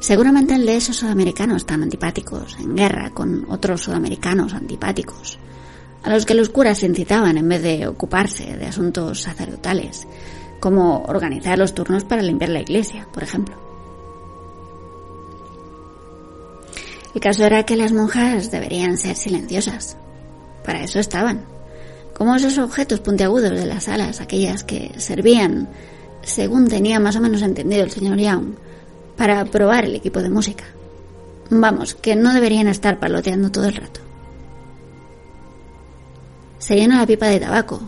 [0.00, 5.38] Seguramente el de esos sudamericanos tan antipáticos, en guerra con otros sudamericanos antipáticos,
[6.02, 10.06] a los que los curas incitaban en vez de ocuparse de asuntos sacerdotales,
[10.60, 13.56] como organizar los turnos para limpiar la iglesia, por ejemplo.
[17.14, 19.96] El caso era que las monjas deberían ser silenciosas.
[20.64, 21.46] Para eso estaban,
[22.20, 25.68] como esos objetos puntiagudos de las alas, aquellas que servían,
[26.20, 28.56] según tenía más o menos entendido el señor Young,
[29.16, 30.64] para probar el equipo de música.
[31.48, 34.00] Vamos, que no deberían estar paloteando todo el rato.
[36.58, 37.80] Se llena la pipa de tabaco.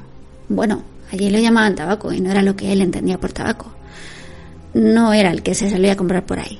[0.49, 3.71] Bueno, allí lo llamaban tabaco y no era lo que él entendía por tabaco.
[4.73, 6.59] No era el que se solía comprar por ahí.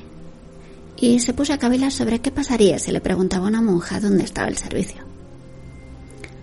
[0.99, 4.25] Y se puso a cavilar sobre qué pasaría si le preguntaba a una monja dónde
[4.25, 5.12] estaba el servicio.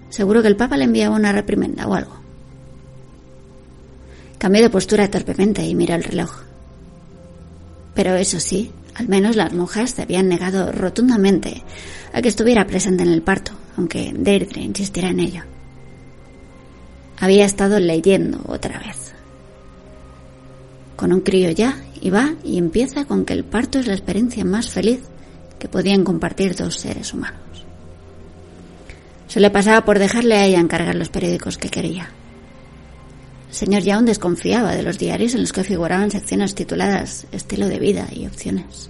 [0.10, 2.15] Seguro que el Papa le enviaba una reprimenda o algo.
[4.38, 6.43] Cambió de postura torpemente y miró el reloj.
[7.93, 11.63] Pero eso sí, al menos las monjas se habían negado rotundamente
[12.13, 15.43] a que estuviera presente en el parto, aunque Deirdre insistiera en ello.
[17.19, 19.13] Había estado leyendo otra vez.
[20.95, 24.45] Con un crío ya, y va y empieza con que el parto es la experiencia
[24.45, 25.02] más feliz
[25.60, 27.49] que podían compartir dos seres humanos.
[29.30, 32.09] Se le pasaba por dejarle a ella encargar los periódicos que quería.
[33.49, 37.77] El señor Young desconfiaba de los diarios en los que figuraban secciones tituladas Estilo de
[37.77, 38.89] vida y opciones.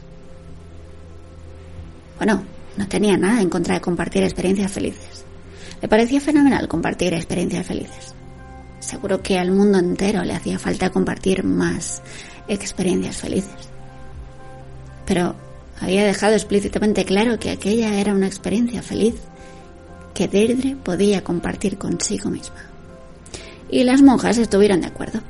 [2.18, 2.44] Bueno,
[2.78, 5.26] no tenía nada en contra de compartir experiencias felices.
[5.82, 8.16] Le parecía fenomenal compartir experiencias felices.
[8.80, 12.02] Seguro que al mundo entero le hacía falta compartir más
[12.48, 13.70] experiencias felices.
[15.06, 15.36] Pero
[15.82, 19.16] había dejado explícitamente claro que aquella era una experiencia feliz
[20.20, 22.60] que Deirdre podía compartir consigo misma.
[23.70, 25.22] Y las monjas estuvieron de acuerdo.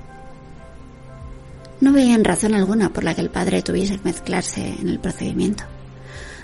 [1.79, 5.63] No veían razón alguna por la que el padre tuviese que mezclarse en el procedimiento.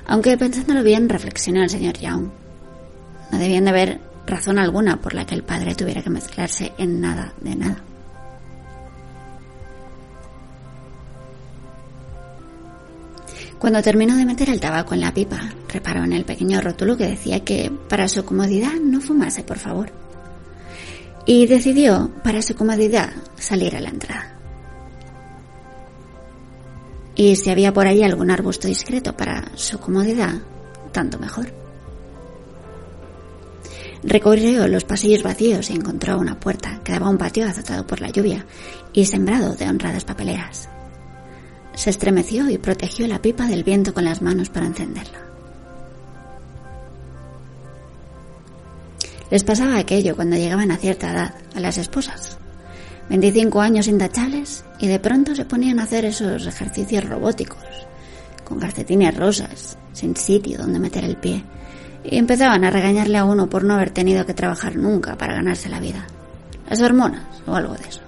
[0.05, 2.29] Aunque pensándolo bien, reflexionó el señor Young.
[3.31, 7.01] No debían de haber razón alguna por la que el padre tuviera que mezclarse en
[7.01, 7.77] nada de nada.
[13.65, 17.07] Cuando terminó de meter el tabaco en la pipa, reparó en el pequeño rótulo que
[17.07, 19.91] decía que para su comodidad no fumase, por favor.
[21.25, 24.37] Y decidió, para su comodidad, salir a la entrada.
[27.15, 30.35] Y si había por ahí algún arbusto discreto para su comodidad,
[30.91, 31.51] tanto mejor.
[34.03, 37.99] Recorrió los pasillos vacíos y encontró una puerta que daba a un patio azotado por
[37.99, 38.45] la lluvia
[38.93, 40.69] y sembrado de honradas papeleras.
[41.75, 45.19] Se estremeció y protegió la pipa del viento con las manos para encenderla.
[49.29, 52.37] Les pasaba aquello cuando llegaban a cierta edad a las esposas.
[53.09, 57.63] 25 años intachables y de pronto se ponían a hacer esos ejercicios robóticos,
[58.43, 61.43] con calcetines rosas, sin sitio donde meter el pie,
[62.03, 65.69] y empezaban a regañarle a uno por no haber tenido que trabajar nunca para ganarse
[65.69, 66.07] la vida.
[66.69, 68.04] Las hormonas o algo de eso.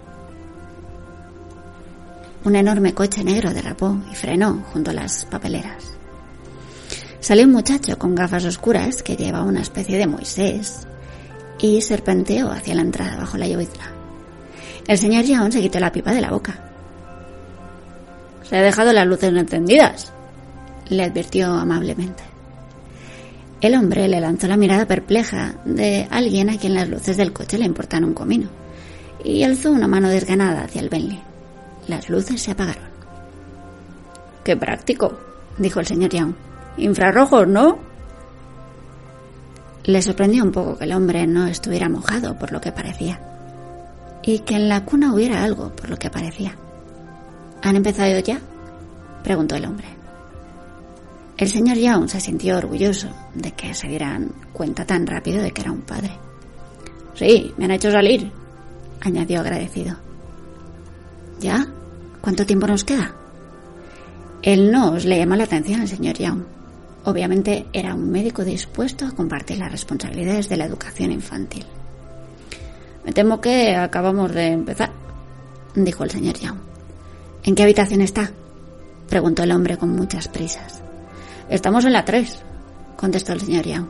[2.47, 5.91] Un enorme coche negro derrapó y frenó junto a las papeleras.
[7.19, 10.87] Salió un muchacho con gafas oscuras que llevaba una especie de Moisés
[11.59, 13.91] y serpenteó hacia la entrada bajo la llovizna.
[14.87, 16.57] El señor Young se quitó la pipa de la boca.
[18.43, 20.13] Se ha dejado las luces encendidas,
[20.87, 22.23] le advirtió amablemente.
[23.59, 27.57] El hombre le lanzó la mirada perpleja de alguien a quien las luces del coche
[27.57, 28.47] le importan un comino
[29.21, 31.26] y alzó una mano desganada hacia el Bentley.
[31.87, 32.89] Las luces se apagaron.
[34.43, 35.17] Qué práctico,
[35.57, 36.33] dijo el señor Young.
[36.77, 37.79] Infrarrojos, ¿no?
[39.83, 43.21] Le sorprendió un poco que el hombre no estuviera mojado por lo que parecía
[44.21, 46.57] y que en la cuna hubiera algo, por lo que parecía.
[47.63, 48.41] ¿Han empezado ya?
[49.23, 49.87] preguntó el hombre.
[51.37, 55.61] El señor Young se sintió orgulloso de que se dieran cuenta tan rápido de que
[55.61, 56.11] era un padre.
[57.13, 58.29] Sí, me han hecho salir,
[59.01, 59.95] añadió agradecido.
[61.39, 61.65] ¿Ya?
[62.27, 63.15] ¿Cuánto tiempo nos queda?
[64.41, 66.43] El no le llamó la atención al señor Young.
[67.05, 71.65] Obviamente era un médico dispuesto a compartir las responsabilidades de la educación infantil.
[73.05, 74.91] Me temo que acabamos de empezar,
[75.73, 76.57] dijo el señor Young.
[77.45, 78.29] ¿En qué habitación está?
[79.07, 80.81] preguntó el hombre con muchas prisas.
[81.47, 82.39] Estamos en la tres,
[82.97, 83.87] contestó el señor Young.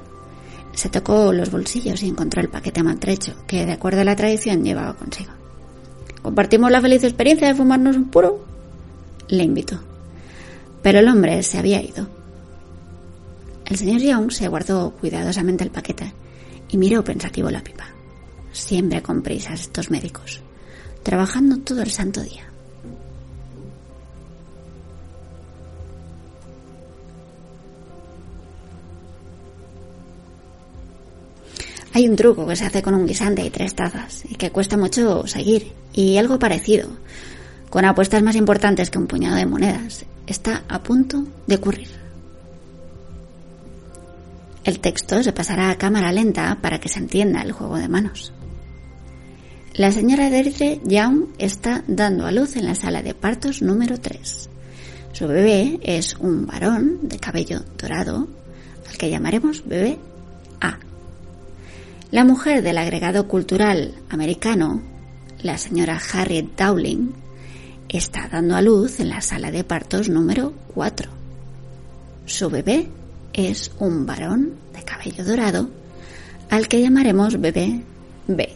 [0.73, 4.63] Se tocó los bolsillos y encontró el paquete maltrecho que, de acuerdo a la tradición,
[4.63, 5.36] llevaba consigo.
[6.27, 8.43] ¿Compartimos la feliz experiencia de fumarnos un puro?
[9.29, 9.79] Le invitó.
[10.81, 12.05] Pero el hombre se había ido.
[13.65, 16.13] El señor Young se guardó cuidadosamente el paquete
[16.67, 17.85] y miró pensativo la pipa
[18.51, 20.41] siempre con prisas estos médicos,
[21.01, 22.46] trabajando todo el santo día.
[31.97, 34.77] Hay un truco que se hace con un guisante y tres tazas y que cuesta
[34.77, 36.89] mucho seguir y algo parecido,
[37.71, 41.87] con apuestas más importantes que un puñado de monedas, está a punto de ocurrir.
[44.63, 48.31] El texto se pasará a cámara lenta para que se entienda el juego de manos.
[49.73, 54.49] La señora Deirdre Young está dando a luz en la sala de partos número 3.
[55.13, 58.27] Su bebé es un varón de cabello dorado,
[58.87, 59.97] al que llamaremos bebé.
[62.09, 64.81] La mujer del agregado cultural americano,
[65.41, 67.11] la señora Harriet Dowling,
[67.89, 71.11] está dando a luz en la sala de partos número 4.
[72.25, 72.87] Su bebé
[73.33, 75.69] es un varón de cabello dorado,
[76.49, 77.81] al que llamaremos bebé
[78.27, 78.55] B.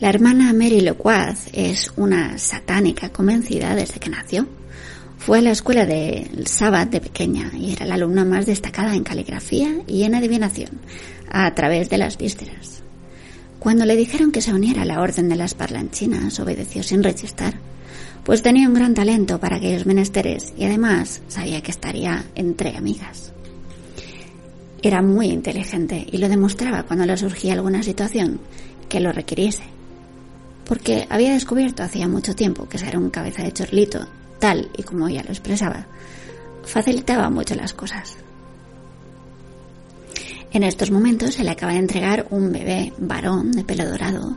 [0.00, 4.48] La hermana Mary Loquaz es una satánica convencida desde que nació.
[5.20, 9.04] Fue a la escuela del Sabbath de pequeña y era la alumna más destacada en
[9.04, 10.70] caligrafía y en adivinación,
[11.30, 12.82] a través de las vísceras.
[13.58, 17.58] Cuando le dijeron que se uniera a la orden de las parlanchinas, obedeció sin rechistar,
[18.24, 23.34] pues tenía un gran talento para aquellos menesteres y además sabía que estaría entre amigas.
[24.80, 28.40] Era muy inteligente y lo demostraba cuando le surgía alguna situación
[28.88, 29.64] que lo requiriese
[30.70, 34.06] porque había descubierto hacía mucho tiempo que ser un cabeza de chorlito,
[34.40, 35.86] tal y como ella lo expresaba,
[36.64, 38.16] facilitaba mucho las cosas.
[40.52, 44.36] En estos momentos se le acaba de entregar un bebé varón de pelo dorado,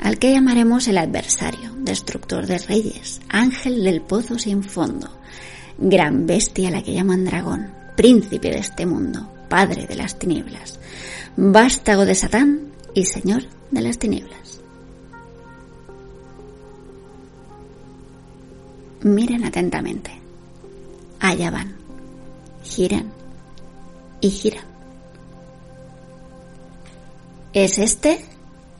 [0.00, 5.10] al que llamaremos el adversario, destructor de reyes, ángel del pozo sin fondo,
[5.76, 10.80] gran bestia a la que llaman dragón, príncipe de este mundo, padre de las tinieblas,
[11.36, 14.49] vástago de Satán y señor de las tinieblas.
[19.02, 20.10] Miren atentamente.
[21.20, 21.74] Allá van.
[22.62, 23.10] Giran
[24.20, 24.64] y giran.
[27.52, 28.24] ¿Es este?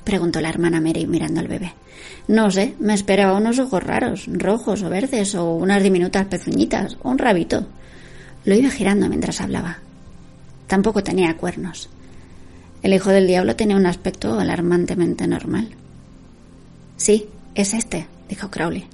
[0.04, 1.72] preguntó la hermana Mary mirando al bebé.
[2.28, 7.10] No sé, me esperaba unos ojos raros, rojos o verdes, o unas diminutas pezuñitas, o
[7.10, 7.66] un rabito.
[8.44, 9.78] Lo iba girando mientras hablaba.
[10.66, 11.88] Tampoco tenía cuernos.
[12.82, 15.68] El hijo del diablo tenía un aspecto alarmantemente normal.
[16.96, 18.86] Sí, es este, dijo Crowley.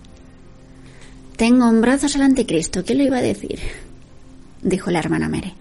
[1.36, 3.58] Tengo en brazos al anticristo, ¿quién lo iba a decir?
[4.62, 5.52] dijo la hermana Mary.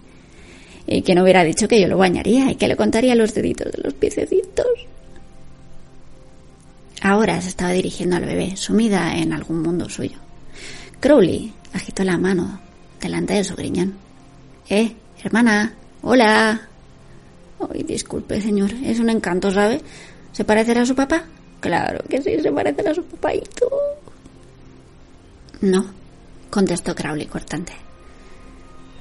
[0.86, 3.72] Y que no hubiera dicho que yo lo bañaría y que le contaría los deditos
[3.72, 4.66] de los piececitos.
[7.02, 10.16] Ahora se estaba dirigiendo al bebé, sumida en algún mundo suyo.
[11.00, 12.60] Crowley agitó la mano
[13.00, 13.94] delante de su griñón.
[14.68, 16.68] Eh, hermana, hola.
[17.70, 19.80] Ay, disculpe, señor, es un encanto, ¿sabe?
[20.32, 21.24] ¿Se parecerá a su papá?
[21.60, 23.70] Claro que sí, se parecerá a su papaito.
[25.60, 25.86] No,
[26.50, 27.72] contestó Crowley cortante.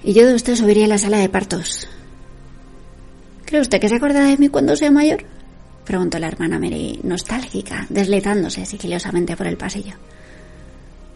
[0.03, 1.87] Y yo de usted subiría a la sala de partos.
[3.45, 5.23] ¿Cree usted que se acordará de mí cuando sea mayor?
[5.85, 9.93] preguntó la hermana Mary, nostálgica, deslizándose sigilosamente por el pasillo.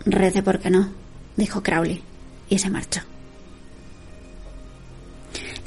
[0.05, 0.89] Rece porque no,
[1.35, 2.03] dijo Crowley,
[2.49, 3.01] y se marchó.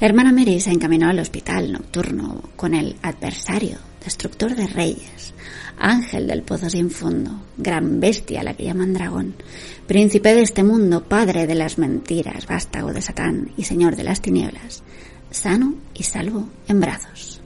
[0.00, 5.34] La hermana Mary se encaminó al hospital nocturno con el adversario, destructor de reyes,
[5.78, 9.34] ángel del pozo sin fondo, gran bestia a la que llaman dragón,
[9.86, 14.20] príncipe de este mundo, padre de las mentiras, vástago de Satán y señor de las
[14.20, 14.82] tinieblas,
[15.30, 17.40] sano y salvo en brazos.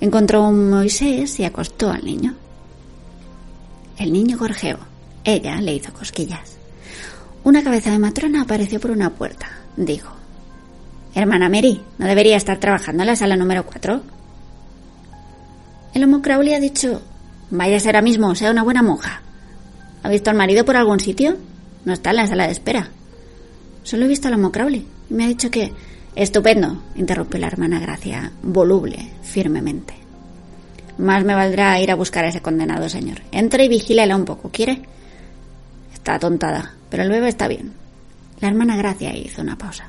[0.00, 2.34] Encontró un Moisés y acostó al niño.
[3.96, 4.78] El niño gorjeó.
[5.24, 6.58] Ella le hizo cosquillas.
[7.44, 9.48] Una cabeza de matrona apareció por una puerta.
[9.76, 10.12] Dijo,
[11.14, 14.02] Hermana Mary, ¿no debería estar trabajando en la sala número 4?
[15.94, 17.00] El homo Crowley ha dicho,
[17.50, 19.22] vaya ahora mismo, sea una buena monja.
[20.02, 21.36] ¿Ha visto al marido por algún sitio?
[21.84, 22.88] No está en la sala de espera.
[23.84, 25.72] Solo he visto al homo Crowley y me ha dicho que...
[26.16, 29.94] Estupendo, interrumpió la hermana Gracia, voluble, firmemente.
[30.98, 33.20] Más me valdrá ir a buscar a ese condenado señor.
[33.32, 34.82] Entra y vigílela un poco, ¿quiere?
[35.92, 37.72] Está atontada, pero el bebé está bien.
[38.40, 39.88] La hermana Gracia hizo una pausa.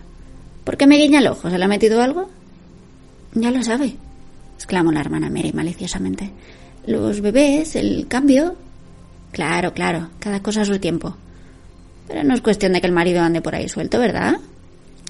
[0.64, 1.50] ¿Por qué me guiña el ojo?
[1.50, 2.30] ¿Se le ha metido algo?
[3.36, 3.98] Ya lo sabe,
[4.56, 6.32] exclamó la hermana Mary maliciosamente.
[6.88, 8.56] Los bebés, el cambio.
[9.32, 11.16] Claro, claro, cada cosa a su tiempo.
[12.08, 14.38] Pero no es cuestión de que el marido ande por ahí suelto, ¿verdad?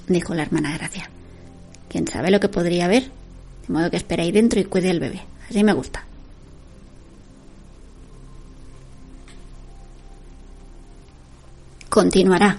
[0.08, 1.10] dijo la hermana Gracia.
[1.88, 3.04] Quién sabe lo que podría haber.
[3.04, 5.22] De modo que espere ahí dentro y cuide al bebé.
[5.48, 6.04] Así me gusta.
[11.88, 12.58] Continuará.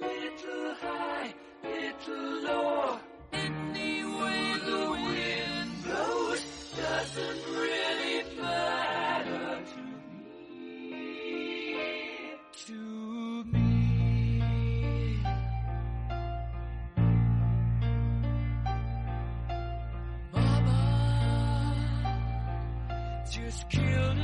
[0.00, 1.34] little high,
[1.64, 2.98] little low.
[3.32, 6.42] Any the wind blows
[6.76, 9.80] doesn't really matter to
[10.10, 11.06] me.
[12.66, 12.80] To
[13.44, 13.70] me.
[20.32, 20.80] Mama
[23.30, 24.15] just killed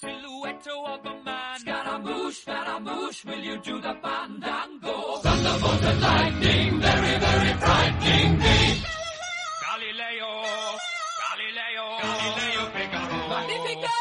[0.00, 1.58] silhouette of a man.
[1.60, 5.16] Scaramouche, Scaramouche, will you do the fandango?
[5.22, 8.82] Thunderbolt and lightning, very, very frightening me.
[9.64, 10.30] Galileo,
[11.22, 13.28] Galileo, Galileo Figaro.
[13.28, 13.96] Magnifico!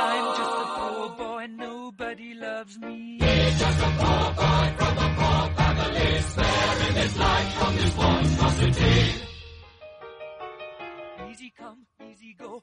[0.00, 3.18] I'm just a poor boy, and nobody loves me.
[3.20, 8.98] He's just a poor boy from a poor family, sparing his life from this monstrosity.
[11.30, 12.62] Easy come, easy go,